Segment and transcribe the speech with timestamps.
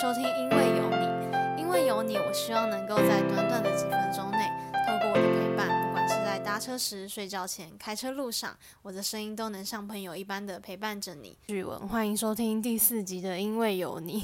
[0.00, 4.48] 收听，因为有你，因为有你，我希望能够在短短的几分钟内，
[4.86, 11.36] 透过我的陪伴，不管是在搭车时、睡觉前、开车路上，我的声音都能像朋友一般的陪伴着你。
[11.46, 14.20] 语文，欢迎收听第四集的《因为有你》。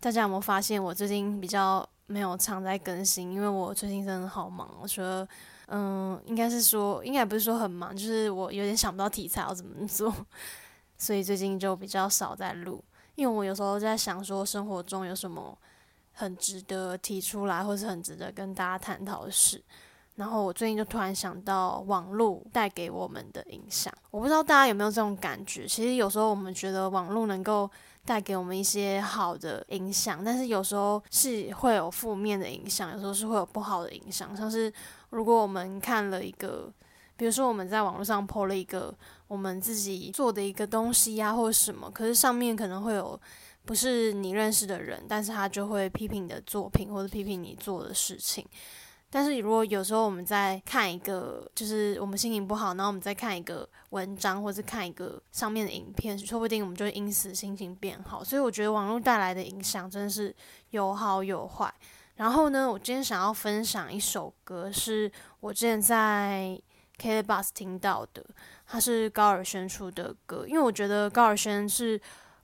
[0.00, 3.30] 大家有没有发现我最近比较没有常在更新？
[3.30, 5.28] 因为我最近真的好忙，我觉得，
[5.66, 10.10] 嗯，应该是说，应该不是说很忙，就是我有点想不到题材要怎么做，
[10.96, 12.82] 所以最近就比较少在录。
[13.18, 15.58] 因为我有时候在想说，生活中有什么
[16.12, 19.60] 很值得提出来，或是很值得跟大家探讨的事。
[20.14, 25.66] 然后我最近就突然想到网络带给我们的影响，我不知道大家有没有这种感觉。
[25.66, 27.68] 其实有时候我们觉得网络能够
[28.04, 34.36] 带给我们一些好的影响，但是有时候是会有负面的影响，有时候是会有不好的影响。
[34.36, 34.72] 像是
[35.10, 36.72] 如果我们看了一个，
[37.18, 38.96] 比如说我们在网络上 po 了一个。
[39.28, 43.20] 我们自己做的一个东西呀，或者什么，可是上面可能会有
[43.66, 48.42] 不是你认识的人，但是他就会批评你的作品，或者批评你做的事情。
[49.10, 58.24] 但是如果有时候我们在看一个，就是我们心情不好，然后我们再看一个文章，或者看一个上面的影片，说不定我们就因此心情变好。
[58.24, 60.34] 所以我觉得网络带来的影响真的是
[60.70, 61.70] 有好有坏。
[62.16, 66.58] 然后呢，我今天想要分享一首歌，是我之前在
[66.98, 68.22] K Bus 听到的。
[68.66, 71.98] 他是高尔宣出的歌，因为我觉得高尔宣是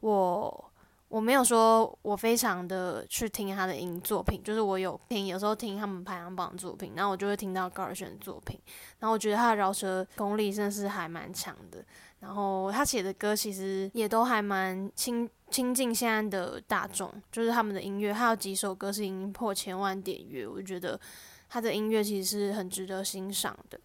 [0.00, 0.72] 我
[1.06, 8.58] 我没有说我非常的去听他的音作品，就是我有听，有时候听他们排行榜作品，然后我就会听到高尔宣的作品，
[8.98, 11.84] 然后我觉得他的饶舌功力真的是还蛮强的，
[12.18, 21.00] 然后他写的歌其实也都还蛮亲亲近现在的大众，就是他们的音乐，还有几首歌是已经破千万点阅，我觉得
[21.48, 23.80] 他的音乐其实是很值得欣赏的。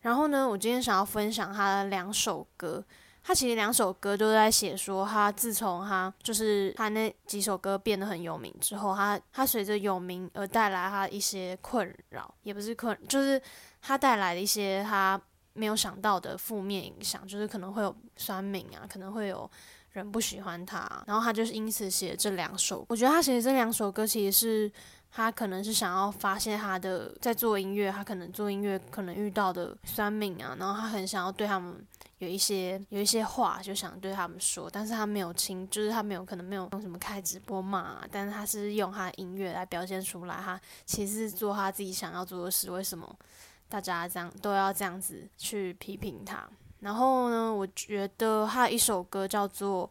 [0.00, 2.84] 然后呢，我今天想要分享他的两首歌。
[3.20, 13.38] 他其实两首歌都在写说，他自从他就是他那几首歌变得很有名之后，他他随着有名而带来他一些困扰，也不是困，就是
[13.82, 15.20] 他带来的一些他
[15.52, 19.50] 没有想到的负面影响，就是可能会有酸敏啊，可能会有
[19.92, 22.84] 人不喜欢他，然后他就是因此写这两首。
[22.88, 24.72] 我觉得他写的这两首歌其实是。
[25.10, 31.74] 他可能是想要发现他的在做音乐，他可能做音乐可能遇到的酸敏啊，然后他很想要对他们
[32.18, 42.70] 有一些有一些话，就想对他们说，但是他没有亲，就是他没有可能没有用什么开直播骂，但是他是用他的音乐来表现出来，他其实做他自己想要做的事。
[42.70, 43.18] 为什么
[43.66, 46.46] 大家这样都要这样子去批评他？
[46.80, 49.90] 然后呢，我觉得他一首歌叫做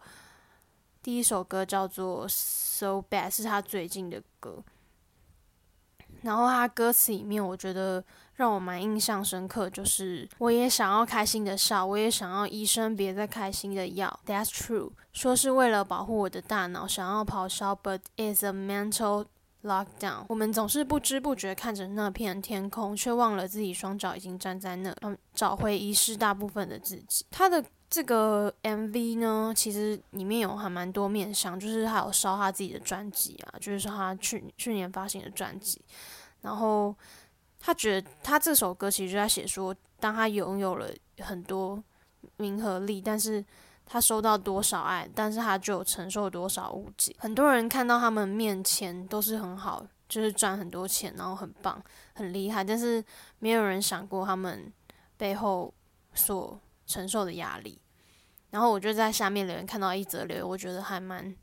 [1.03, 4.63] 第一首歌叫做《So Bad》，是他最近的歌。
[6.21, 8.03] 然后他歌词里面，我觉得
[8.33, 14.19] 让我蛮印象深刻，就是我也想要开心的笑，我也想要医生别再开心的药。
[14.25, 19.25] That's true，说是为了保护我的大脑，想要咆哮，But it's a mental
[19.67, 20.25] lockdown。
[20.29, 24.95] 我们总是不知不觉看着那片天空，却忘了自己双脚已经站在那，
[25.33, 27.25] 找回遗失大部分的自己。
[27.29, 35.79] 他的这个 MV 呢，其实里面有还蛮多面向，就是他有烧他自己的专辑啊，就是说他去去年发行的专辑。
[36.41, 36.95] 然后
[37.59, 40.89] 他觉得他这首歌其实就在写说，当他拥有了
[41.19, 41.81] 很多
[42.37, 43.43] 名和利，但是
[43.87, 47.15] 他收到多少爱，但是他就承受多少误解。
[47.17, 51.81] 很多人看到他们面前都是很好，就是赚很多钱，然后很棒、
[52.13, 53.03] 很厉害，但是
[53.39, 54.71] 没有人想过他们
[55.15, 55.73] 背后
[56.13, 57.79] 所承受的压力。
[58.51, 61.35] 然后我就在下面留言看到一则留言，我觉得还蛮。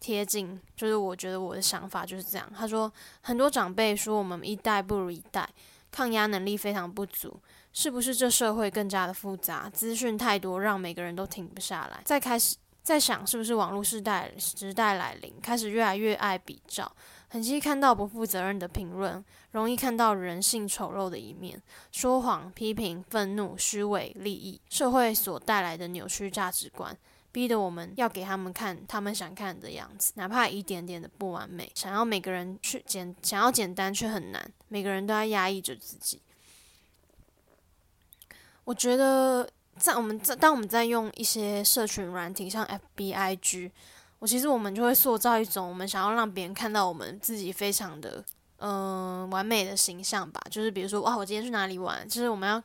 [0.00, 2.48] 贴近，就是我觉得我的想法就是这样。
[2.56, 2.88] 他说，
[3.20, 5.50] 很多长辈说我们一代不如一代，
[5.90, 7.36] 抗压能力非常不足，
[7.72, 12.00] 是不是这社会更加的复杂，资讯太多，让每个人都停不下来？
[12.04, 16.90] 再开始在想，是不是网络时代时代来临，开始越来越爱比较，
[17.28, 21.62] 很容易看到不负责任的评论，容易看到人性丑陋的一面，
[21.92, 26.96] 说谎、批评、愤怒、虚伪、利益，社会所带来的扭曲价值观。
[27.30, 31.70] 逼得我们要给他们看他们想看的样子，哪怕一点点的不完美。
[31.74, 34.50] 想要每个人去简，想要简单却很难。
[34.68, 36.22] 每个人都在压抑着自己。
[38.68, 39.48] 我觉得
[39.78, 43.72] 在我们在当我们在用一些社群软体，像 F B I G，
[44.18, 48.22] 我其实我们就会塑造一种我们想要让别人看到我们自己非常的
[48.58, 50.38] 嗯完美的形象吧。
[50.50, 52.06] 就是比如说哇，我今天去哪里玩？
[52.06, 52.62] 就是我们要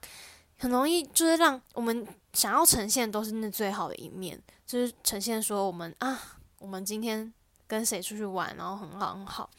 [0.58, 4.38] 很容易就是让我们想要呈现都是那最好的一面。
[4.66, 6.20] 就是呈现说我们啊，
[6.60, 7.34] 我们今天
[7.66, 9.50] 跟谁出去玩，然后很好很好。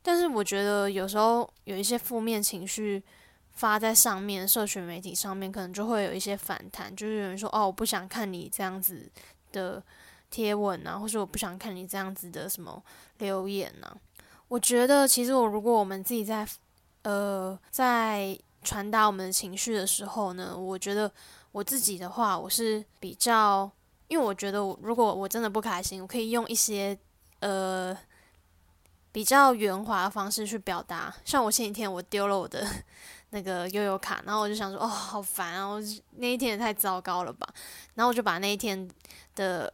[0.00, 3.02] 但是我觉得有时候有一些负面情绪
[3.54, 6.94] 发在上面，社群媒体上面，可能就会有一些反弹。
[6.94, 9.08] 就是有人说哦，我不想看你这样子
[9.52, 9.82] 的
[10.30, 12.82] 贴文啊，或是我不想看你这样子的什么
[13.18, 13.96] 留言啊。
[14.48, 16.46] 我觉得其实我如果我们自己在
[17.02, 21.10] 呃在传达我们的情绪的时候呢，我觉得
[21.52, 23.70] 我自己的话，我是比较，
[24.08, 26.98] 因为我觉得我如果我真的不开心，我可以用一些
[27.40, 27.96] 呃
[29.12, 31.14] 比较圆滑的方式去表达。
[31.24, 32.66] 像我前几天我丢了我的
[33.34, 35.66] 那个悠悠卡，然后我就想说，哦，好烦啊！
[35.66, 35.82] 我
[36.12, 37.46] 那一天也太糟糕了吧。
[37.94, 38.88] 然后我就把那一天
[39.34, 39.70] 的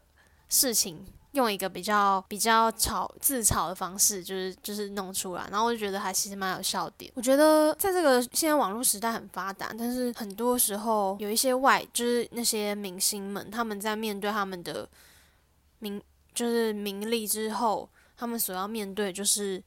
[0.49, 1.07] 事情。
[1.33, 7.09] 用一个比较比较吵自嘲的方式，就是就是弄出来，然后我就觉得还其实蛮有笑点。
[7.15, 14.89] 我觉得在这个现在网络时代很发达，但是很多时候有一些外就是那些明星们，他们在面对他们的
[15.79, 16.03] 名
[16.35, 19.63] 就是名利之后，他们所要面对就是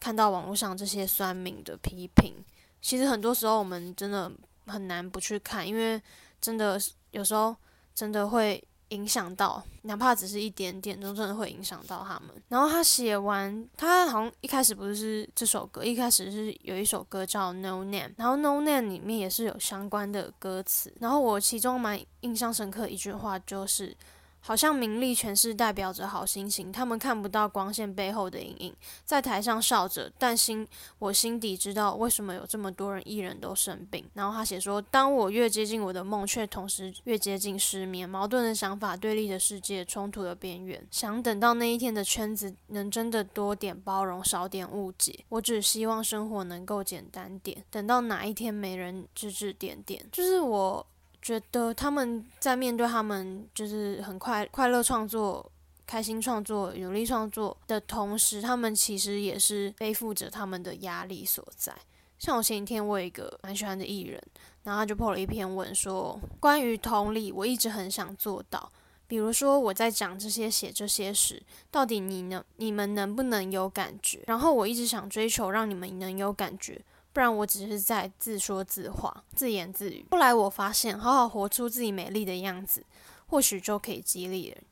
[0.00, 2.34] 看到网络上这些酸民的批评。
[2.80, 4.30] 其实很多时候我们真的
[4.66, 6.00] 很难不去看，因为
[6.40, 6.80] 真的
[7.10, 7.54] 有时候
[7.94, 8.62] 真的会。
[8.90, 12.30] 影响到，哪怕只是一点点，都真的会影响到他们。
[12.48, 20.94] 然后他写完，他好像一开始不是这首歌，一开始是有一首歌叫《No Name》，然后《No Name》里面也是有相关的歌词。
[21.00, 23.92] 然后我其中蛮印象深刻一句话就是。
[24.40, 28.74] 好像名利全是代表着好心情，他们看不到光线背后的阴影，
[29.04, 30.66] 在台上笑着，但心
[31.00, 34.04] 我心底知道为什么有这么多人艺人都生病。
[34.14, 40.86] 然后他写说，当我越接近我的梦，却同时越接近失眠，矛盾的想法，对立的世界，冲突的边缘。
[40.92, 45.24] 想等到那一天的圈子能真的多点包容，少点误解。
[45.28, 47.64] 我只希望生活能够简单点。
[47.68, 50.86] 等到哪一天没人指指点点，就是我。
[51.26, 55.50] 觉得他们在面对他们就是很快快乐创作、
[55.84, 61.74] 开心创作、努力创作的同时，他们其实也是背负着他们的压力所在。
[62.16, 64.22] 像我前几天我有一个蛮喜欢的艺人，
[64.62, 68.70] 然后他就 po 了一篇文说，关于同理，我一直很想做到。
[69.08, 71.42] 比如说我在讲这些、写这些时，
[71.72, 74.22] 到底你能、你们能不能有感觉？
[74.28, 76.80] 然后我一直想追求让你们能有感觉。
[77.16, 80.04] 不然我只是在自说自话、自言自语。
[80.10, 82.84] 后来我发现，好好活出自己美丽的样子，
[83.28, 84.62] 或许就可以激励人。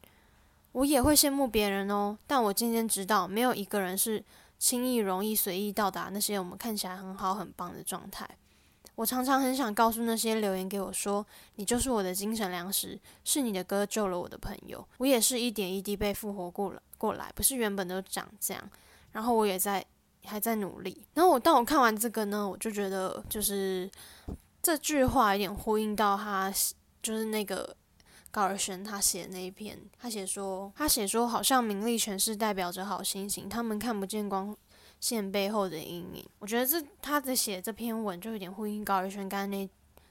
[0.73, 4.23] 我也会羡慕别人哦，但我渐渐知道，没有一个人是
[4.59, 8.29] 轻易、容易、随意到达那些我们看起来很好、很棒的状态。
[8.97, 11.25] 我常常很想告诉那些留言给我说
[11.57, 18.63] ：“你就是我的精神粮食，是你的歌救了我的朋友。”我也是一点一滴被复活过了过来，不是原本都长这样。
[19.13, 19.83] 然后我也在。
[20.27, 21.07] 还在努力。
[21.15, 23.91] 然后我当我看完这个呢，我就觉得就是
[24.63, 26.53] 这句话有点呼应到他，
[27.03, 27.77] 就是那个
[28.31, 34.57] 高尔宣他写的那一篇，他写说，他写说好像名利全是代表着好心情，他们看不见光
[35.01, 36.27] 线背后的阴影。
[36.39, 39.69] 我觉得这他的写这篇文就有点呼应高尔宣刚才那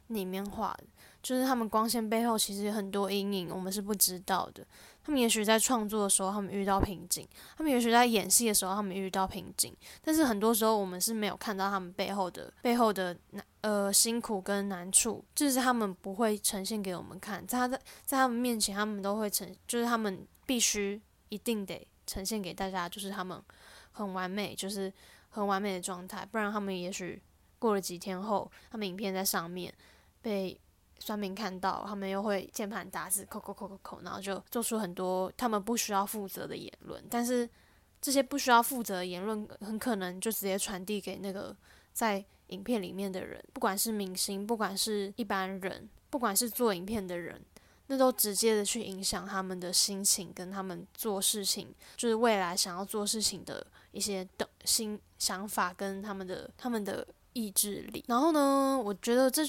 [0.07, 0.86] 里面话的，
[1.23, 4.63] 就是他们光线背后其实有很多阴影，我们是不知道的。
[5.05, 7.25] 他们也许在创作的时候，他们遇到瓶颈；
[7.57, 9.75] 他们也许在演戏的时候，他们遇到瓶颈。
[10.01, 17.45] 但是很多时候，我们是没有看到他们背后的背后的难呃辛苦跟难处，就是他们不会呈现给我们看。
[17.47, 23.41] 在他在在他们面前，他们都会呈，就是他们必须一定得呈现给大家，就是他们
[23.91, 24.91] 很完美，就是
[25.29, 26.25] 很完美的状态。
[26.25, 27.21] 不然，他们也许
[27.59, 29.73] 过了几天后，他们影片在上面
[30.21, 30.57] 被。
[31.03, 37.03] 专门看到，他们又会键盘打字，扣扣扣扣扣，然后就做出很多他们不需要负责的言论。
[37.09, 37.47] 但是
[38.01, 41.56] 这些不需要负责的言论，很可能就直接传递给那个
[41.92, 47.42] 在影片里面的人，不管是明星，不管是一般人，不管是做影片的人，
[47.87, 58.04] 那都直接的去影响他们的心情，跟他们做事情，就是未来想要做事情的一些的新想法，跟他们的他们的意志力。
[58.07, 59.44] 然后呢，我觉得这。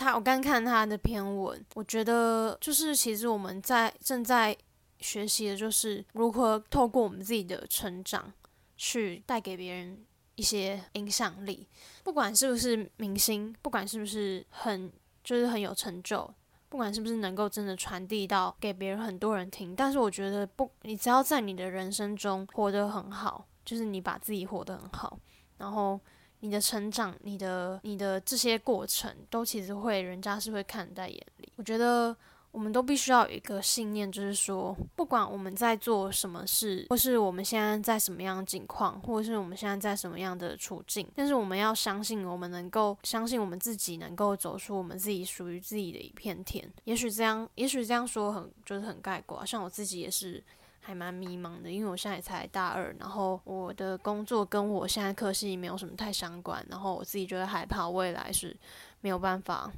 [0.00, 4.56] 他，我刚看他的篇文，我觉得就是其实我们在正在
[4.98, 8.32] 学习的，就是如何透过我们自己的成长，
[8.78, 10.02] 去带给别人
[10.36, 11.68] 一些影响力。
[12.02, 14.90] 不管是不是明星，不管是不是很
[15.22, 16.32] 就是很有成就，
[16.70, 25.18] 不管是不是能够真的传递到给别人很多人听，但是我觉得不，你只要在你的人生中活得很好，就是你把自己活得很好，
[25.58, 26.00] 然后。
[26.40, 31.52] 你的成长，你的你的这些过程，都其实会人家是会看在眼里。
[31.56, 32.16] 我觉得
[32.50, 46.68] 我们都必须要有一个信念，就是说，不管我们在做什么事，或是我们现在在什么样的境况，或是我们现在在什么样的处境，但是我们要相信，我们能够相信我们自己能够走出我们自己属于自己的一片天。
[46.84, 50.42] 也许这样，也许这样说很就是很概括，像我自己也是。
[50.80, 58.56] 还蛮迷茫的，因为我现在才大二，然后我的工作跟我现在科系没有什么太相关，然后我自己觉得害怕未来是
[59.00, 59.70] 没有办法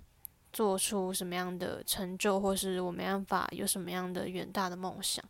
[0.52, 5.22] 做出什么样的成就，或是我没办法有什么样的远大的梦想。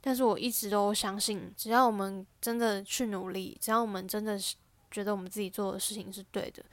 [0.00, 4.56] 但是我一直都相信，只要我们真的去努力，只要我们真的是
[4.90, 6.64] 觉得我们自己做的事情是对的，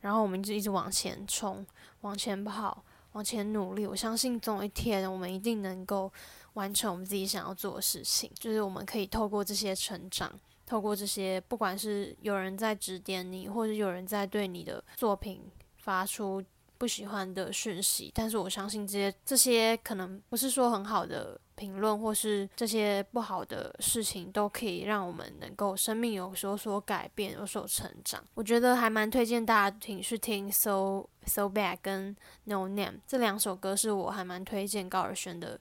[0.00, 1.64] 然后我们就一直往前冲、
[2.00, 6.12] 往前跑、往前努力，我相信总有一天我们一定能够
[6.54, 8.30] 完成我们自己想要做的事情。
[8.34, 10.32] 就是我们可以透过这些成长。
[10.64, 15.42] 透过这些，不管是有人在指点你，或者有人在对你的作品
[15.76, 16.42] 发出
[16.78, 28.24] 不喜欢的讯息，但是我相信这些这些可能不是说很好的评论，或是这些不好的事情，都可以让我们能够生命有所所改变，有所成长。
[28.32, 35.60] 我觉得还蛮推荐大家听去听 So So Bad 跟 No Name 这两首歌，是我还蛮推荐高尔宣的。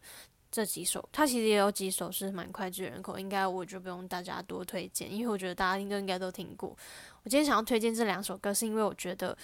[0.52, 6.78] 这几首，他其实也有几首是蛮脍炙人口，应该我就不用大家多推荐，因为我觉得大家应该应该都听过。
[7.24, 9.38] 我今天想要推荐这两首歌，是因为我觉得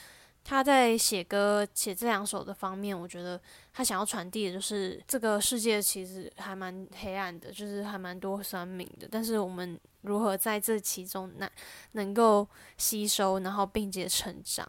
[0.43, 9.07] 他在写歌写这两首的方面，我觉得他想要传递的就是这个世界其实还蛮黑暗的，就是还蛮多酸民的。
[9.09, 11.49] 但是我们如何在这其中能
[11.93, 12.45] 能够
[12.77, 14.67] 吸收，然后并且成长？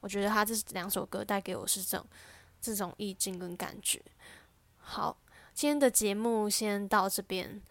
[0.00, 2.06] 我觉得他这两首歌带给我是这种
[2.60, 4.00] 这种意境跟感觉。
[4.78, 5.14] 好。
[5.54, 7.62] 今天的节目先到这边，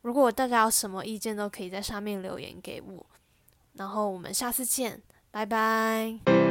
[0.00, 3.06] 如果大家有什么意见，都可以在上面留言给我。
[3.74, 6.45] 然后我们下次见，拜拜。